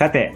[0.00, 0.32] さて、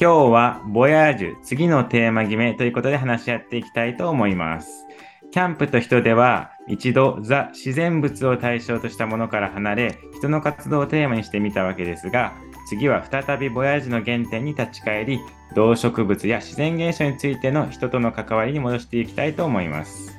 [0.00, 4.86] 今日はボヤージュ次のテーマ決めということで話し合っていきたいと思います。
[5.30, 12.32] キャンプと人では一度ザ自然物を対象としたものから離れ人の活動をテーマにしてみたわけですが
[12.66, 15.20] 次は再びボヤージュの原点に立ち返り
[15.54, 20.16] 動植物や自然現象についての人との関わりに戻していきたいと思います。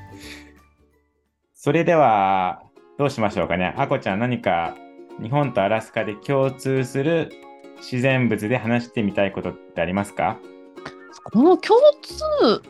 [1.56, 2.62] それでは
[3.00, 3.74] どうしましょうかね。
[3.78, 4.76] あこちゃん何か
[5.20, 7.32] 日本とアラスカで共通する
[7.80, 10.38] 自然物で話してみたいことってありますか？
[11.32, 12.62] この共通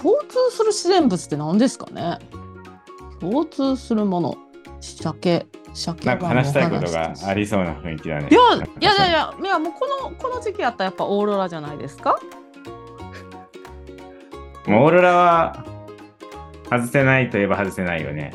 [0.00, 2.18] 共通する自然物って何ですかね？
[3.20, 4.36] 共通するもの。
[4.80, 6.48] 鮭鮭なんか話。
[6.48, 8.28] したいことがありそうな雰囲気だね。
[8.30, 12.18] いやいやいやいやいやもうこのこの時期やったらやっぱオーロラじゃないですか？
[14.66, 15.64] オーロラは
[16.70, 18.34] 外せないといえば外せないよね。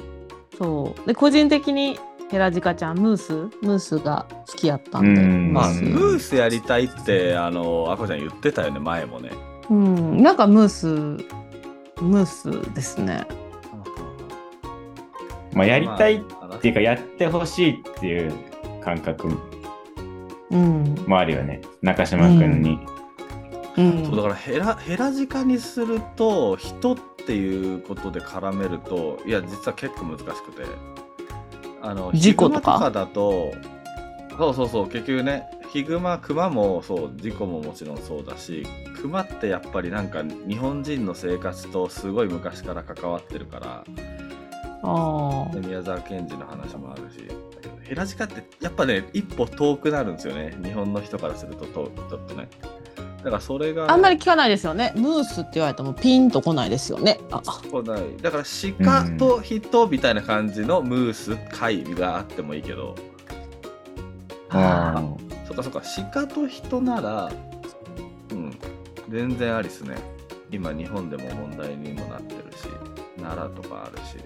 [0.58, 1.08] そう。
[1.08, 2.00] で個人的に
[2.30, 3.34] ヘラジカちゃんムース？
[3.62, 5.22] ムースが好きやったんで。
[5.22, 5.54] うん。
[5.54, 5.82] まあ、ムース。
[5.84, 9.32] ムースやりたいって、あの、あこちゃん言ってたよね、前もね。
[9.70, 10.22] うん。
[10.22, 13.26] なんかムースムースですね。
[15.54, 18.34] まあ、やりたいっまあていうかやってほしいっていう
[18.84, 19.30] 感覚
[20.52, 20.96] うん。
[21.08, 21.62] もあるよね。
[21.82, 22.80] 中島君に。
[23.78, 24.06] うん。
[24.06, 30.64] そうだからヘラヘラジカにすると人っていうことで絡めるといや実は結構難しくて
[31.88, 32.92] あの事故とか？
[32.92, 33.54] だと
[34.38, 38.66] そうそうそう結局ねヒグマクマもそう事故ももちろんそうだし
[39.02, 43.84] クマってやっぱりなんか日本人の生活とすごい昔から関わってるから
[44.84, 47.28] あで宮沢賢治の話もあるし
[47.84, 50.56] ヘラジカってやっぱね一歩遠くなるんですよね。
[50.64, 52.50] 日本の人からするととちょっとね
[53.18, 54.94] だからそれがあんまり聞かないですよね。
[54.96, 57.20] ムースって言われてもピンとこないですよね。
[57.32, 57.42] あ。
[57.42, 58.02] 来ない。
[58.22, 58.44] だから
[58.80, 62.96] 鹿と人みたいな感じのムース貝があってもいいけど、
[64.50, 65.04] あ
[65.48, 65.82] そっかそっか。
[66.14, 67.32] 鹿と人なら
[68.32, 68.58] うん。
[69.10, 69.96] 全然ありっすね。
[70.52, 72.68] 今日本でも問題にもなってるし。
[73.18, 74.18] 奈良とかあるし。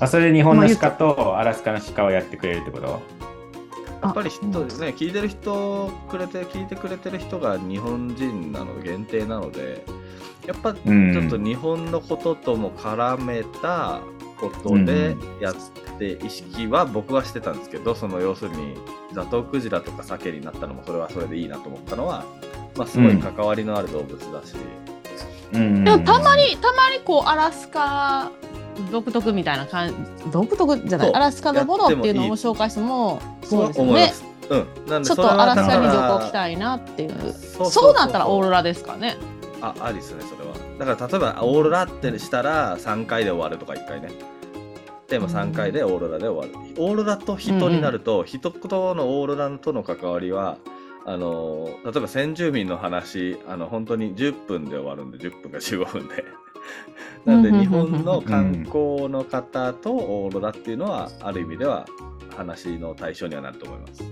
[0.00, 3.02] あそれで日本の鹿とアラスカの鹿をやってくれるってこと？
[4.04, 4.94] やっぱり人ですね。
[4.96, 9.84] 聞いてる人くれて聞いてくれてる人が日本人なの限定なので
[10.46, 11.16] やっぱちうん。
[11.16, 14.00] ょっと日本のこととも絡めた
[14.38, 15.54] ことでやっ
[15.98, 18.74] て意識は僕はしてたんですけどその要するに
[19.12, 22.24] ザトウクジラとかサケになったのもそれはそれでいいなと思ったのは、
[22.76, 24.54] まあ、すごい関わりのある動物だし、
[25.52, 25.84] うん。
[25.84, 28.30] でもたまにたまにこうアラスカ
[28.90, 29.88] 独特みたいな感
[30.24, 31.14] じ独特じゃない？
[31.14, 34.24] アラスカのものっていうのを紹介してもそそうですよね思います。
[34.50, 37.32] うん、なんでちょっとアラスカに旅行来たいなっていう。
[37.32, 39.16] そうなったらオーロラですかね。
[39.60, 40.54] あありですねそれは。
[40.78, 44.10] だから例えばオーロラってしたら3回で終わるとか1回ね。
[45.08, 50.56] でも3回でオーロラで終わる、オーロラと人になると、人とのオーロラとの関わりは
[51.04, 56.24] あの例えば先住民の話あの本当に10分で終わるんで10分か15分で
[57.24, 61.86] なんで日本の観光の方とオーロラっていうのはある意味では
[62.36, 64.04] 話の対象にはなると思います。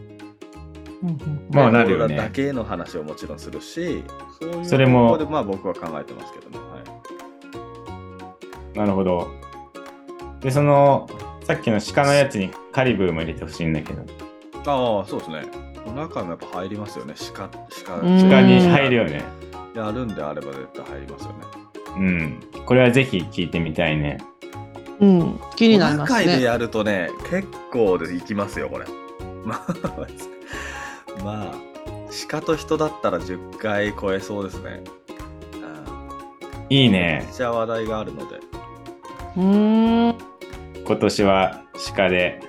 [1.50, 4.02] まあなるよねオーロラだけの話をもちろんするし、
[4.62, 6.58] それもまあ僕は考えてますけどね。
[6.58, 6.82] は
[8.74, 9.28] い、なるほど。
[10.40, 11.08] で、その、
[11.44, 14.02] さっきの鹿のやつにカリブーも入れてほしいんだけど、
[14.64, 15.44] ああ、そうですね。
[15.94, 17.14] 中もやっぱ入りますよね。
[17.34, 17.48] 鹿、
[17.84, 19.22] 鹿、うん鹿に入るよね。
[19.74, 21.71] やるんであれば絶対入りますよね。
[21.96, 22.40] うん。
[22.66, 24.18] これはぜひ聞いてみたいね。
[25.00, 28.86] うん気になりますね中でやるとね、結構でいきますよ、これ。
[29.44, 31.54] まあ、まあ、
[32.28, 34.82] 鹿と人だったら10回超えそうですね。
[35.54, 37.34] うんいいめねっ。
[37.34, 38.36] ちゃ話題があるので。
[39.36, 40.14] うーん
[40.86, 41.62] 今年は
[41.94, 42.40] 鹿で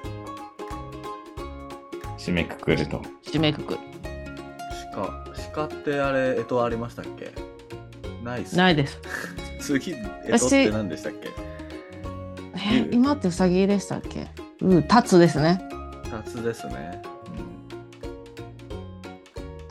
[2.18, 3.02] 締めくくると。
[3.26, 3.80] 締めくくる
[4.94, 7.34] 鹿、鹿ってあれ、えとありましたっけ？
[8.24, 8.56] ないっす。
[8.56, 9.00] ないです
[9.64, 11.30] 次、えとって何でしたっけ？
[12.56, 14.28] え今ってウサギでしたっけ？
[14.62, 15.62] うんタツですね
[16.12, 17.02] 夏ですね。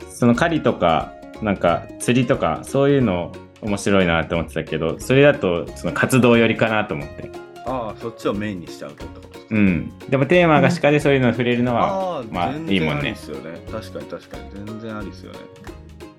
[0.09, 7.29] その狩りとか、なんか釣りとか、そういうの面白いなって思ってたけど、それだとその活動寄りかなと思って。
[7.65, 9.55] ああ、そっちをメインにしちゃうとってことですか？
[9.55, 9.93] うん。
[10.09, 13.59] でもテーマが鹿でそういうの触れるのは、ああ、まあ全いいもんねですよね。
[13.71, 14.65] 確かに確かに。
[14.65, 15.39] 全然ありですよね。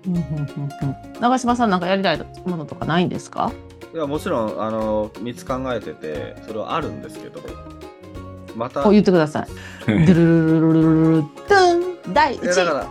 [0.06, 3.52] うんうんうんうん長嶋さんなんかやりたいものとかないんですか？
[3.92, 7.40] いや、もちろん、あの、3つ考えてて、それはあるんですけど、
[8.56, 9.48] また、お言ってください。
[9.86, 11.30] ドゥルルルルルルン
[12.12, 12.86] 第いやだか1ら、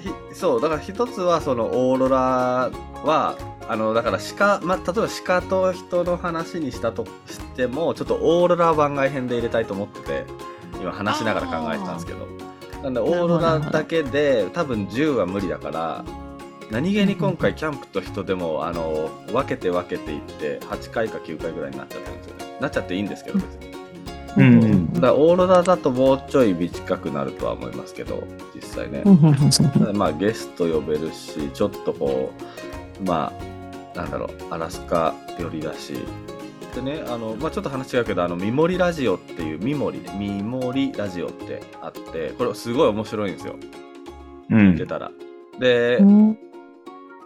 [0.00, 2.70] ひそう、だから一つは、その、オーロラ
[3.04, 3.36] は、
[3.68, 10.24] あの、だから鹿、まあ、例えば鹿と人の話にしたとしても、ちょっとオーロラ番外編で入れたいと思ってて、
[10.80, 12.26] 今話しながら考えてたんですけど、
[12.82, 16.04] なんでオーロラだけで多分10は無理だから
[16.72, 22.56] 何気に今回キャンプと人でもあの分けて分けていって8回か9回ぐらいになっちゃってるんですよね。
[22.60, 23.72] なっちゃっていいんですけど別に。
[24.34, 28.24] うんうんだからオーロラだともうちょい短くなるとは思いますけど
[28.54, 29.02] 実際ね。
[29.04, 29.34] うんうんうん。
[29.34, 32.32] うんただまあゲスト呼べるしちょっとこ
[33.02, 33.34] うま
[33.94, 35.94] あなんだろうアラスカ寄りだし。
[36.74, 43.56] でねあの、まあ、ちょっと話違うけどあのミモリラジオっていうミモリミモリラジオってあってこれすごい面白いんですよ。
[44.48, 44.58] うん。
[44.70, 45.10] 聞いてたら。
[45.60, 46.38] で、うん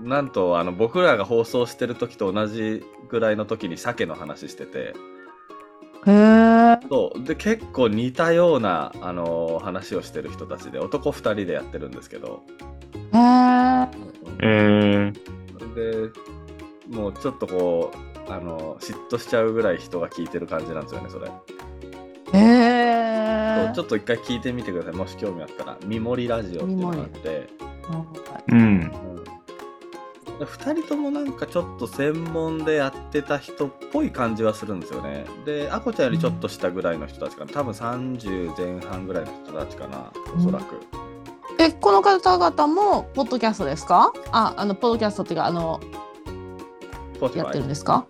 [0.00, 4.94] なんとあの僕らが放送してる時と同じぐらいの時に鮭の話してて
[6.06, 6.78] へえ。
[6.88, 12.42] そうで結構似たような、あの話をしてる人たちで男2人でやってるんですけど
[13.12, 13.88] へえ。
[14.40, 16.20] えー、で
[16.88, 17.92] もうちょっとこ
[18.28, 23.64] うあの嫉妬しちゃうぐらい人が聞いてる感じなんですよねそれ、へえ。
[23.64, 27.48] そうちょっと一回聞いてみてくださいもし興味あったら「ミモリラジオ」っていうのがあって、
[28.48, 28.58] うん。
[28.58, 28.92] うん、
[30.44, 35.24] 2人ともなんかちょっと専門でやってた人っぽい感じはするんですよね。
[35.46, 37.52] であこちゃんよりちょっと下ぐらいの人たちかな。
[37.52, 40.76] 多分30前半ぐらいの人たちかなおそらく、
[41.58, 44.12] え、この方々もポッドキャストですか？
[44.30, 45.80] あ、あのポッドキャストっていうかあの
[47.34, 48.06] やってるんですか？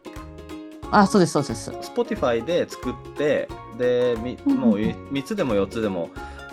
[0.91, 1.71] あ、そうですそうです。
[1.71, 3.49] Spotify で作って
[3.79, 6.11] でみうんもう3つでも4つでも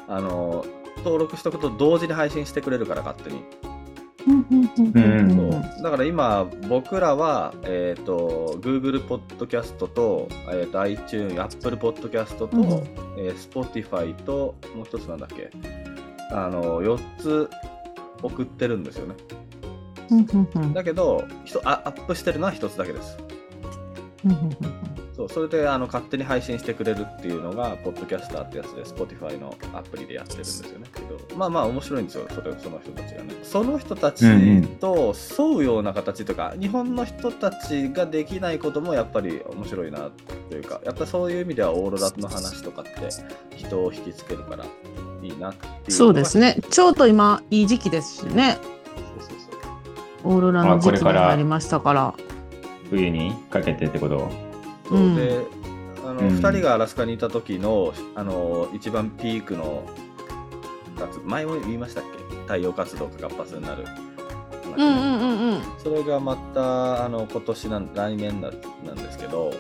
[0.07, 0.65] あの
[0.97, 3.43] 登録しとくと同時に配信してくれるから勝手に
[5.83, 12.63] だから今僕らは、えー、と Google ポッドキャストと,、えー、と iTunes、Apple ポッドキャストと、うん。
[13.17, 15.49] えー Spotify ともう一つなんだっけ？
[16.31, 17.49] あの4つ
[18.21, 19.15] 送ってるんですよね。
[20.73, 21.23] だけど
[21.63, 23.17] アップしてるのは1つだけです
[25.15, 30.87] そうそれであの勝手に配信してくれるっていうのが、ポッドキャスターってやつで、Spotify のアプリでやってるんですよね。
[30.91, 33.33] けどまあまあ面白いんですよ、それその人たちがね。
[33.43, 34.25] その人たち
[34.79, 40.09] と沿うような形というか、日本の人たちができないこともやっぱり面白いな
[40.49, 42.91] というか、やっぱそういう意味ではオーロラの話とかって
[43.55, 44.65] 人を引きつけるから
[45.21, 45.91] いいなっていう。
[45.91, 46.57] そうですね。
[46.71, 48.57] ちょうど今いい時期ですしね。
[49.19, 49.37] そうそう
[50.23, 50.33] そう。
[50.33, 52.15] オーロラの時期になりましたから。
[52.89, 54.52] 冬にかけてってこと
[54.87, 55.15] そううん。
[55.15, 55.41] で
[56.05, 56.27] あの、うん。
[56.37, 59.87] 2人がアラスカにいた時のあの一番ピークの
[60.97, 62.35] 活前も言いましたっけ？
[62.43, 63.85] 太陽活動が活発になる、
[64.77, 65.61] うんうんうんうん。
[65.81, 68.51] それがまたあの今年なん来年な
[68.85, 69.53] なんですけど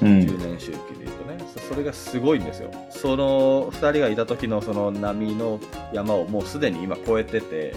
[0.00, 0.06] うん。
[0.20, 1.44] 10年周期で言うとね。
[1.54, 2.70] そそれがすごいんですよ。
[2.90, 5.60] その2人がいた時のその波の
[5.92, 7.74] 山をもうすでに今超えてて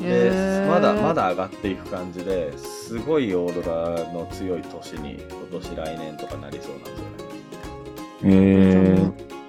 [0.00, 7.20] でまだまだ上がっていく感じですごいオーロラの強い年に今年来年とかなりそうなんですよね。
[8.22, 8.94] え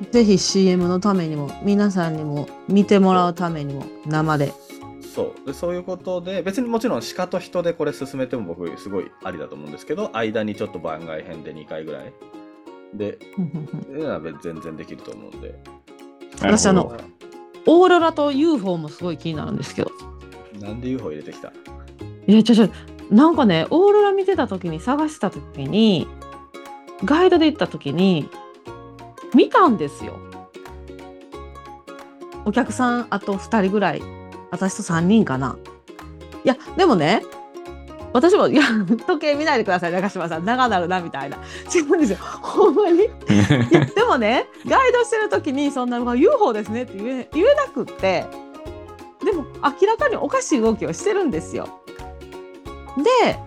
[0.04, 4.54] ー、ぜひ CM のためにも皆さんにも見てもらうためにも生で。
[5.14, 5.48] そう。
[5.48, 12.14] でそういうことで別にもちろん鹿と人でこれ進めても僕すごいありだと思うんですけど間にちょっと番外編で2回ぐらい。
[12.94, 13.18] で
[14.42, 15.56] 全然できると思うんで。
[16.42, 16.98] 私あの
[17.68, 20.11] オーロラと UFO もすごい気になるんですけど。
[20.62, 21.52] なんで UFO 入れてきた？
[22.28, 22.70] いやちょちょ
[23.10, 26.08] なんかねオーロラ見てた時に探した時に
[27.04, 28.30] ガイドで行った時に
[29.34, 30.20] 見たんですよ。
[32.46, 34.02] お客さんあと2人ぐらい
[34.52, 35.58] 私と3人かな。
[36.44, 37.24] いやでもね
[38.14, 38.64] 私もいや
[39.08, 40.46] 時計見ないでください中島さん。
[40.46, 41.38] 長なるなみたいな。
[41.74, 42.18] 違うんですよ。
[42.20, 42.98] ほんまに。
[42.98, 48.26] でもねガイドしてる時にそんな UFO ですねって言え言えなくって。
[49.64, 51.82] 明らかにおかしい動きをしてるんですよ。
[52.98, 53.40] で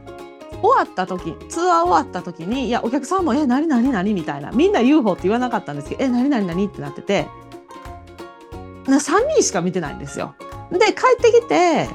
[0.62, 7.26] 終わった時ツアー終わった時にいやお客さんも「え何何何?」みたいなみんな UFO って言わなかったんですけど「え何何何?」ってなってて
[8.86, 10.34] な3人しか見てないんですよ。
[10.70, 11.88] で帰ってきて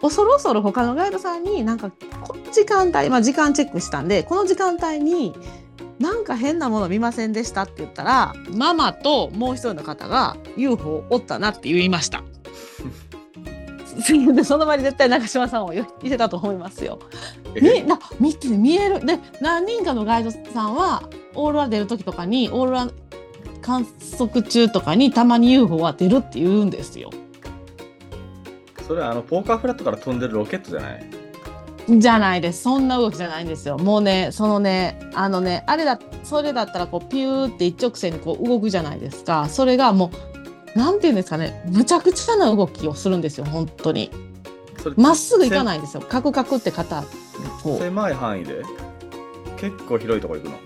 [0.00, 1.90] 恐る恐る他のガイドさんになんか
[2.22, 5.34] この時間帯、まあ、時間チェックしたんでこの時間帯に
[5.98, 12.22] なんか変なもの見ませんでしたって言ったらママともう一人の方が UFO おったなって言いました。
[14.34, 16.98] でその場に絶対中島さんを言ってたと思いますよ。
[17.60, 22.88] みな見て見えるで何人かのガイドさんはオーロラ出る時とかにオーロラ
[23.62, 23.86] 観
[24.18, 27.10] 測中とかにたまに UFO は出るって言うんですよ。
[28.86, 31.04] それはあのポーカーフラットから飛んでるロケットじゃない？
[32.00, 33.78] じゃないですそんな動きじゃないんですよ。
[33.78, 40.33] もうねそのねあのねあれだそれだったらこうピューって一直線にこう動くじゃないですかそれがもう
[40.74, 44.10] なんていうんですかねむちゃくちゃな動きをするんですよ本当に。
[44.96, 46.02] まっすぐ行かないんですよ。
[46.02, 47.04] カクカクって肩
[47.62, 47.78] こう。
[47.78, 48.62] 狭い範囲で？
[49.56, 50.56] 結構広いとこ行くの？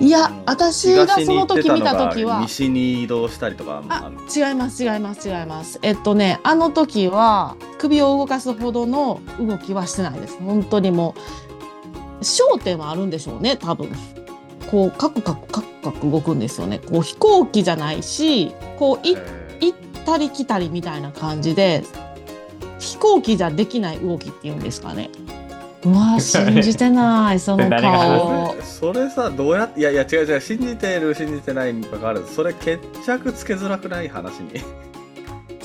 [0.00, 2.40] いやうん私がその時見た時は。
[2.40, 5.78] 西に移動したりとかあ違います違います違います。
[5.82, 10.38] えっとねあの時は首を動かすほどの動きはしてないです。
[10.38, 11.14] 本当にも
[12.18, 13.90] う焦点はあるんでしょうね多分
[14.70, 21.84] こうカクカクカクカク動くんですよねこう飛行機じゃないしこう行ったり来たりみたいな感じで
[22.78, 25.10] 飛行機じゃできない動きっていうんですかね
[25.84, 34.60] うわ信じてない その顔ーそれさどうやっていやいや違う違う信じてる信じてないにかかわらずそれ決着つけづらくない話に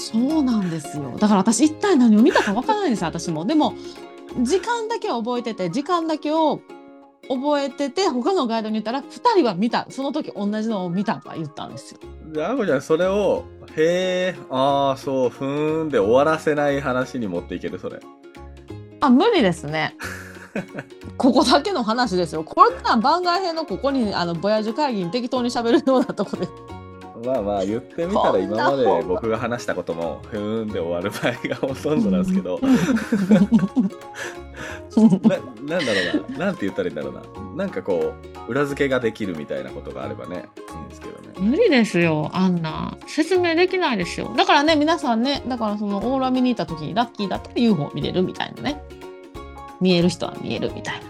[0.01, 1.15] そうなんですよ。
[1.19, 3.45] だから私一体何を見たかわからないんですよ私も。
[3.45, 3.75] でも
[4.41, 6.61] 時間だけは覚えてて時間だけを
[7.29, 11.99] 覚えてて他のガイドに言ったら2人は見たその時同じのを見たとか言ったんですよ。
[12.33, 17.99] であこちゃんそれを「へえああそうふーん」で終わらせない話に持っていけるそれ
[18.99, 19.95] あ無理ですね。
[21.17, 22.43] ここだけの話ですよ。
[22.43, 26.47] これな番外編のここにあのボヤージュ会議に適当に喋るようなとこで。
[27.25, 32.59] まあまあ言ってみたら今まで僕が話したこともふーんで終わる場合がほとんどなんですけど。
[35.65, 36.45] ななんだろうな。
[36.45, 37.21] なんて言ったらいいんだろうな。
[37.55, 38.13] なんかこ
[38.47, 41.33] う裏付けができるみたいなことがあればねいいんですけどね。
[41.37, 42.97] 無理ですよあんな。
[43.07, 44.33] 説明できないですよ。
[44.35, 48.83] だからね皆さんねだからそのオーロラ見に行った時にラッキーだったら UFO 見れるみたいなね。
[49.79, 51.01] 見える人は見えるみたいな。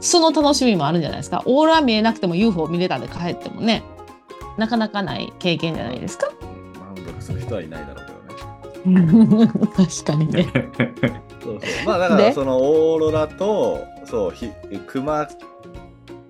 [0.00, 1.42] その楽しみもあるんじゃないですか。
[1.46, 3.82] オーロラ見えなくても UFO 見れたで帰ってもね
[4.56, 6.30] なかなかない経験じゃないですか？
[6.78, 9.48] 満足する人はいないだろうけどね。
[9.76, 10.48] 確かにね。
[11.42, 11.86] そうそう。
[11.86, 12.32] まあだからで？
[12.32, 14.50] そのオーロラとそうひ
[14.86, 15.28] 熊っ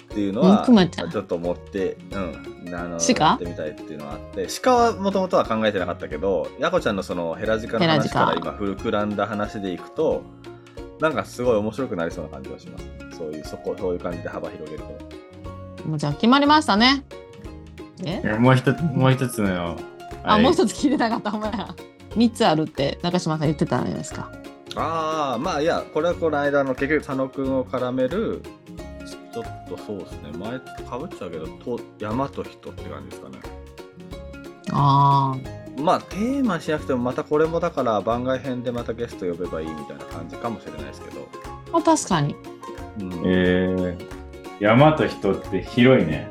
[0.09, 1.11] ていうのうんは熊ちゃん。
[1.11, 8.27] ちょっと持って、うん、あの鹿やってみたいっていうのがあって鹿はもともとは考えてなかったけどやこちゃんのそのヘラジカの話ヘラジカ。
[8.27, 10.23] から今膨らんだ話でいくと
[11.01, 12.87] なんかすごい面白くなりそうな感じがします。
[13.19, 15.89] そういうそこそういう感じで幅広げると。
[15.89, 17.05] もうじゃあ決まりましたね
[18.07, 18.39] え？
[18.39, 19.77] もう一つ、もう一つの。
[20.23, 20.75] あもう一つ。
[20.75, 21.31] つ聞いてなかった？
[21.31, 21.75] ほんまや。
[22.11, 24.31] 3つあるって中島さん言ってたじゃないですか？
[24.77, 28.43] ああまあいやこれはこの間の結局佐野くんを絡める
[29.33, 30.31] ちょっとそうですね。
[30.39, 33.39] 前かぶっちゃうけどと山と人って感じですかね。
[34.73, 41.29] ああまあテーマしなくてもまたこれもだから番外編でまたゲスト呼べばいいみたいな感じかもしれないですけど、
[41.73, 42.37] あ確かに。
[43.01, 43.13] うん。
[43.27, 44.07] えー、
[44.61, 46.29] 山と人って広いね。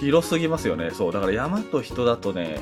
[0.00, 0.90] 広すぎますよね。
[0.90, 2.60] そうだから山と人だとね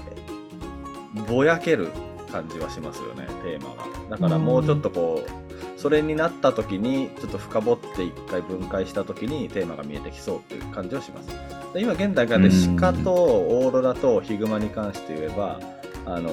[1.28, 1.88] ぼやける
[2.32, 11.28] 感じはしますよねテーマがだからもうちょっとこうそれになった時にちょっと深掘って一回分解した時にテーマが見えてきそうっていう感じはします。
[11.72, 12.76] で今現段階でうん。
[12.76, 15.60] 鹿とオーロラとヒグマに関して言えば
[16.06, 16.30] あの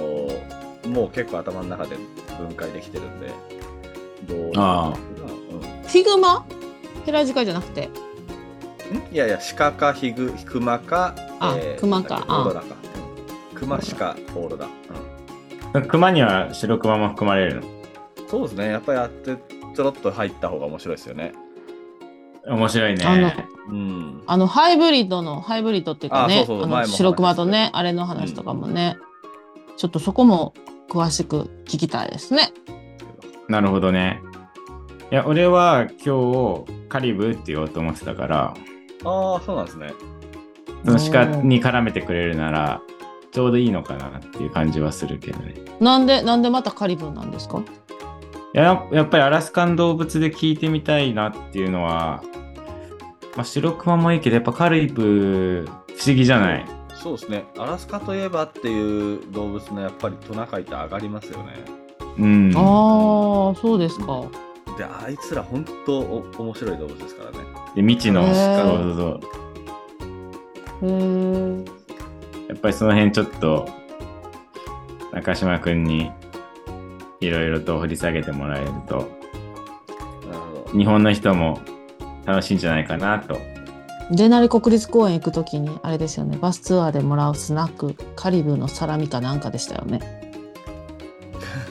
[0.89, 1.97] もう結構頭の中で
[2.37, 3.27] 分解できてるんで
[4.27, 4.97] どうああ
[5.83, 5.87] うん。
[5.87, 6.45] ヒグマ？
[7.05, 7.85] ヘラジカじゃなくて？
[7.85, 7.91] ん
[9.11, 12.67] いやいや、鹿かヒグ、熊か、あ熊かなんだっけオーロラか。
[13.53, 14.67] うん熊、鹿、オーロラ。
[15.83, 17.67] 熊には白熊も含まれるの？
[17.67, 17.81] うん
[18.27, 18.67] そうですね。
[18.69, 19.35] やっぱりやって、
[19.75, 21.33] ちょろっと入った方が面白いですよね。
[22.47, 23.47] 面白いあのね。
[23.69, 24.23] うん。
[24.25, 28.97] あのハイブリッドのハイブリッドっていうかねあそうそうあ前もの白熊とねあれの話とかもね、
[29.77, 30.53] ちょっとそこも
[30.89, 32.51] 詳しく聞きたいですね。
[33.47, 34.21] なるほどね。
[35.11, 38.53] いや、俺は今日カリブって言おうと思ってたから、
[39.03, 39.93] ああ、そうなんですね。
[40.85, 42.81] その鹿に絡めてくれるなら、
[43.31, 45.55] ちょうどいいのかなっていう感じはするけどね。
[45.79, 47.59] なんでなんでまたカリブーなんですか？
[48.53, 52.21] いややっぱりアラスカン動物で聞いてみたいなっていうのは、
[53.35, 56.65] まあ、白熊もいいけど、やっぱカリブ不思議じゃない？
[56.93, 57.45] そうですね。
[57.57, 61.53] アラスカといえばっていう動物のやっぱりトナカイって上がりますよね。
[62.17, 62.51] うん。
[62.55, 64.23] ああそうですか。
[64.81, 67.37] で、あいつら本当お面白い動物ですからね。
[67.75, 68.39] で、未知の、うそう
[70.81, 70.89] そう。
[72.49, 73.69] やっぱりその辺ちょっと
[75.13, 76.11] 中島くんに
[77.19, 80.77] いろいろと掘り下げてもらえるとなるほど。
[80.77, 81.61] 日本の人も
[82.25, 83.39] 楽しいんじゃないかなと。
[84.09, 89.99] デナリ国立公園行くときにあれですよねバスツアーでもらうスナックカリブーのサラミかなんかでしたよね。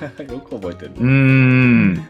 [0.32, 0.92] よく覚えてる。
[0.96, 2.06] うーん。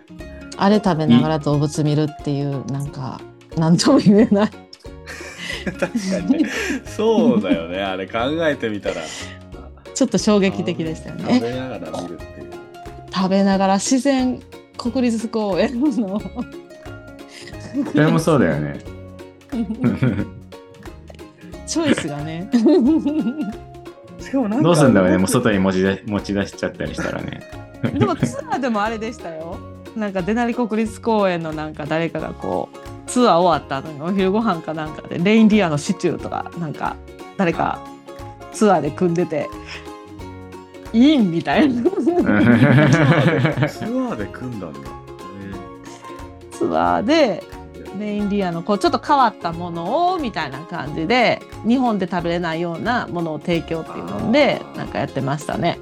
[0.63, 3.19] あれ食べながら動物見るっていうなんか
[3.57, 4.51] なんとも言えない。
[5.65, 5.89] 確か
[6.29, 6.51] にね。
[6.85, 7.83] そうだよね。
[7.83, 8.97] あれ考えてみたら。
[9.95, 11.35] ちょっと衝撃的でしたよね。
[11.35, 12.51] 食べながら見るっていう。
[13.13, 14.39] 食べながら自然
[14.77, 15.99] 国立公園のそ
[17.95, 18.79] れもそうだよね。
[21.67, 22.51] チョイスがね。
[24.21, 27.41] しかもなんかどうすんだろうね、もう外に持ち出持ち出しちゃったりしたらね。
[27.95, 29.50] でもツアーでもあれでしたよ。
[29.97, 32.79] なんかデナリ国立公園のなんか誰かがこう
[33.11, 36.97] ツアー終わった後にお昼ご飯かなんかでレインディアのシチューとかなんか
[37.37, 37.81] 誰か
[38.53, 39.49] ツアーで組んでて
[40.93, 41.83] いいんみたいな。
[41.91, 44.79] ツアーで組んだんだ。
[46.53, 47.43] ツアーで
[47.99, 55.79] レインディアのこうちょっと変わったものをみたいな感じで日本で食べれないようなものを提供っていうのでなんかやってましたね。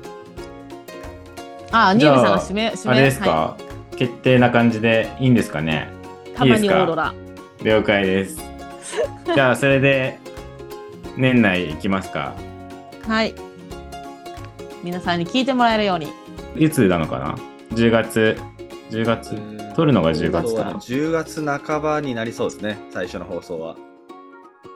[1.70, 3.56] あ、あエミさんが締め締めあれですか、は
[3.98, 5.90] 決定な感じでいいんですかね？
[6.26, 7.12] い、たまにオーロラ。
[7.64, 8.40] 了解です。
[9.34, 10.20] じゃあ、それで、
[11.16, 12.32] 年内行きますか？
[13.08, 13.34] はい。
[14.84, 16.12] 皆さんに聞いてもらえるように。
[16.56, 17.36] いつなのかな
[17.74, 18.36] ?10 月、
[18.90, 19.36] 10月？
[19.74, 20.72] 撮るのが10月かそうだね。
[20.74, 23.74] 10月半ばになりそうですね、最初の放送は。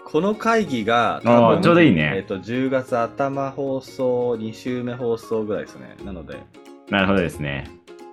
[0.05, 5.97] この会議がちょうどいいねえっと10月頭放送、2週目放送ぐらいですね。
[6.05, 6.43] なので、
[6.91, 7.71] なるほどですね。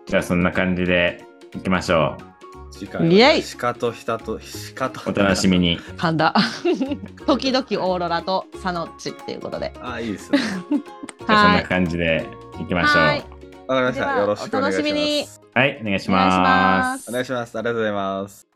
[0.09, 1.23] じゃあ、そんな感じで
[1.53, 2.17] 行きましょ
[2.71, 4.39] 次回イエイは鹿と人と
[4.75, 5.13] 鹿とう。
[5.13, 5.59] お楽しみ。
[5.59, 5.79] に。
[5.97, 6.35] 神田。
[7.27, 9.71] 時々オーロラとサノッチっていうことで。
[9.81, 10.39] あーいいですね。
[10.73, 11.53] じゃあ、そんは。
[11.53, 12.25] ない感じで
[12.57, 13.03] 行きましょう。
[13.03, 13.25] はい
[13.67, 14.19] わかりました。
[14.19, 15.41] よろしくお願いしお楽しみにます。
[15.53, 16.97] はい、お願いしま。
[16.97, 17.55] すお願いします。
[17.55, 18.48] ありがとうございます。